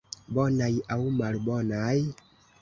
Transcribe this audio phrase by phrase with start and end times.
[0.37, 1.95] Bonaj aŭ malbonaj?